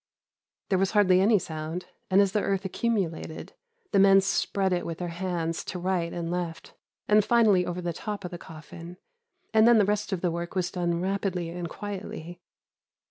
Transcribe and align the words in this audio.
There 0.69 0.79
was 0.79 0.93
hardly 0.93 1.21
any 1.21 1.37
sound, 1.37 1.85
and, 2.09 2.21
as 2.21 2.31
the 2.31 2.41
earth 2.41 2.65
accumulated, 2.65 3.53
the 3.91 3.99
men 3.99 4.19
spread 4.21 4.73
it 4.73 4.83
with 4.83 4.97
their 4.97 5.09
hands 5.09 5.63
to 5.65 5.77
right 5.77 6.11
and 6.11 6.31
left, 6.31 6.73
and 7.07 7.23
finally 7.23 7.67
over 7.67 7.83
the 7.83 7.93
top 7.93 8.25
of 8.25 8.31
the 8.31 8.39
coffin, 8.39 8.97
and 9.53 9.67
then 9.67 9.77
the 9.77 9.85
rest 9.85 10.11
of 10.11 10.21
the 10.21 10.31
work 10.31 10.55
was 10.55 10.71
done 10.71 11.01
rapidly 11.01 11.49
and 11.51 11.69
quietly. 11.69 12.41